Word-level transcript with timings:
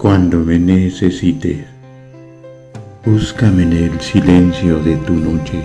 Cuando 0.00 0.38
me 0.38 0.58
necesites, 0.58 1.58
búscame 3.04 3.64
en 3.64 3.72
el 3.74 4.00
silencio 4.00 4.78
de 4.78 4.96
tu 4.96 5.12
noche. 5.12 5.60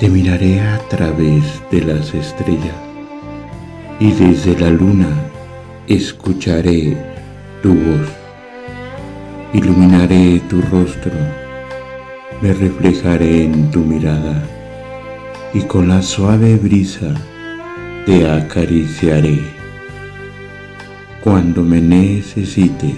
Te 0.00 0.08
miraré 0.08 0.58
a 0.58 0.76
través 0.88 1.44
de 1.70 1.82
las 1.82 2.12
estrellas 2.12 2.74
y 4.00 4.10
desde 4.10 4.58
la 4.58 4.70
luna 4.70 5.06
escucharé 5.86 6.96
tu 7.62 7.74
voz. 7.74 8.08
Iluminaré 9.54 10.40
tu 10.50 10.60
rostro, 10.60 11.12
me 12.42 12.52
reflejaré 12.52 13.44
en 13.44 13.70
tu 13.70 13.82
mirada 13.82 14.42
y 15.54 15.60
con 15.60 15.86
la 15.86 16.02
suave 16.02 16.56
brisa 16.56 17.14
te 18.04 18.28
acariciaré. 18.28 19.59
Cuando 21.22 21.62
me 21.62 21.82
necesite, 21.82 22.94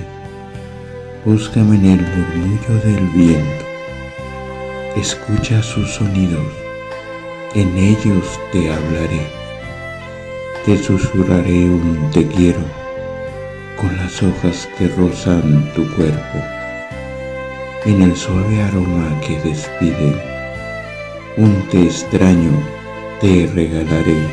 búscame 1.25 1.75
en 1.75 1.87
el 1.87 2.01
murmullo 2.01 2.85
del 2.85 3.05
viento. 3.09 3.65
Escucha 4.95 5.61
sus 5.61 5.91
sonidos, 5.91 6.47
en 7.57 7.77
ellos 7.77 8.39
te 8.53 8.73
hablaré. 8.73 9.27
Te 10.65 10.79
susurraré 10.79 11.65
un 11.65 12.11
te 12.13 12.25
quiero 12.29 12.61
con 13.77 13.97
las 13.97 14.23
hojas 14.23 14.69
que 14.79 14.87
rozan 14.87 15.73
tu 15.75 15.85
cuerpo. 15.97 16.39
En 17.85 18.03
el 18.03 18.15
suave 18.15 18.63
aroma 18.63 19.21
que 19.27 19.41
despiden, 19.41 20.15
un 21.37 21.61
te 21.71 21.83
extraño 21.87 22.53
te 23.21 23.51
regalaré. 23.53 24.29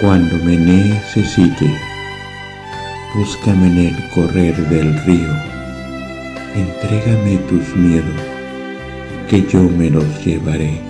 Cuando 0.00 0.36
me 0.44 0.56
necesite, 0.56 1.91
Búscame 3.14 3.66
en 3.66 3.78
el 3.78 4.08
correr 4.08 4.56
del 4.70 4.98
río, 5.04 5.34
entrégame 6.54 7.36
tus 7.46 7.76
miedos, 7.76 8.22
que 9.28 9.46
yo 9.46 9.64
me 9.64 9.90
los 9.90 10.24
llevaré. 10.24 10.80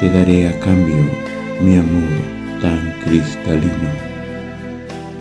Te 0.00 0.10
daré 0.10 0.48
a 0.48 0.58
cambio 0.58 0.96
mi 1.62 1.76
amor 1.76 2.10
tan 2.60 2.92
cristalino 3.04 3.90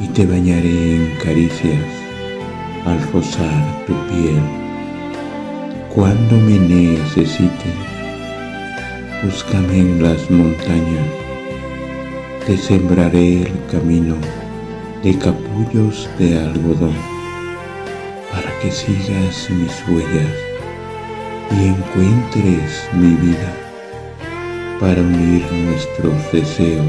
y 0.01 0.07
te 0.07 0.25
bañaré 0.25 0.95
en 0.95 1.11
caricias 1.23 1.85
al 2.87 2.99
rozar 3.11 3.85
tu 3.85 3.93
piel. 4.07 4.41
Cuando 5.93 6.35
me 6.37 6.57
necesites, 6.57 7.77
búscame 9.23 9.81
en 9.81 10.01
las 10.01 10.31
montañas, 10.31 11.07
te 12.47 12.57
sembraré 12.57 13.43
el 13.43 13.65
camino 13.71 14.15
de 15.03 15.17
capullos 15.19 16.09
de 16.17 16.39
algodón, 16.39 16.95
para 18.31 18.57
que 18.61 18.71
sigas 18.71 19.49
mis 19.49 19.73
huellas 19.89 20.33
y 21.51 21.67
encuentres 21.67 22.87
mi 22.93 23.13
vida, 23.15 23.53
para 24.79 25.01
unir 25.01 25.45
nuestros 25.51 26.31
deseos 26.31 26.87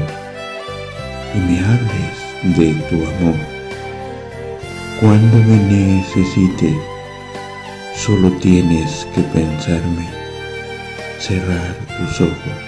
y 1.33 1.39
me 1.39 1.59
hables 1.59 2.57
de 2.57 2.73
tu 2.89 2.95
amor. 2.95 3.39
Cuando 5.01 5.37
me 5.39 5.57
necesites, 5.57 6.77
solo 7.97 8.31
tienes 8.39 9.05
que 9.13 9.21
pensarme, 9.23 10.07
cerrar 11.19 11.75
tus 11.97 12.21
ojos 12.21 12.59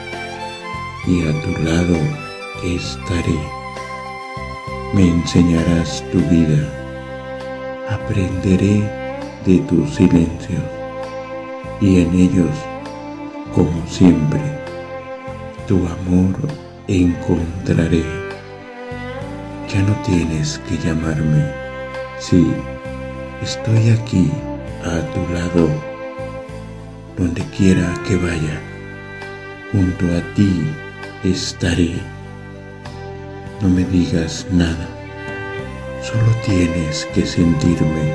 y 1.08 1.22
a 1.22 1.42
tu 1.42 1.64
lado 1.64 1.98
estaré 2.66 3.57
me 4.94 5.10
enseñarás 5.10 6.04
tu 6.12 6.20
vida, 6.20 6.68
aprenderé 7.90 8.84
de 9.46 9.60
tus 9.68 9.96
silencios 9.96 10.64
y 11.82 12.02
en 12.02 12.14
ellos, 12.14 12.56
como 13.54 13.86
siempre, 13.88 14.40
tu 15.68 15.76
amor 15.78 16.36
encontraré. 16.88 18.04
Ya 19.68 19.82
no 19.82 19.94
tienes 20.06 20.60
que 20.60 20.78
llamarme, 20.78 21.52
sí, 22.20 22.48
estoy 23.42 23.90
aquí 23.90 24.32
a 24.84 25.02
tu 25.14 25.34
lado, 25.34 25.70
donde 27.18 27.42
quiera 27.58 27.94
que 28.08 28.16
vaya, 28.16 28.62
junto 29.72 30.06
a 30.06 30.34
ti 30.34 30.64
estaré. 31.26 32.17
No 33.60 33.70
me 33.70 33.84
digas 33.86 34.46
nada, 34.52 34.88
solo 36.04 36.32
tienes 36.46 37.06
que 37.16 37.26
sentirme 37.26 38.14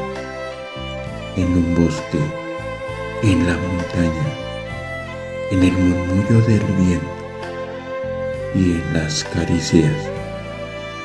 en 1.36 1.46
un 1.46 1.74
bosque, 1.74 2.20
en 3.24 3.44
la 3.44 3.54
montaña, 3.54 4.28
en 5.50 5.64
el 5.64 5.72
murmullo 5.72 6.40
del 6.46 6.62
viento 6.78 7.06
y 8.54 8.72
en 8.72 8.92
las 8.92 9.24
caricias 9.24 9.92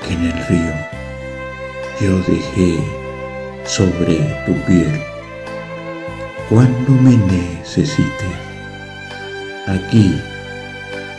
que 0.05 0.13
en 0.13 0.25
el 0.25 0.45
río 0.47 0.73
yo 1.99 2.19
dejé 2.31 2.79
sobre 3.65 4.17
tu 4.45 4.53
piel. 4.67 5.01
Cuando 6.47 6.91
me 6.91 7.17
necesites, 7.17 8.37
aquí 9.65 10.21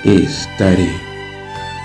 estaré. 0.05 1.08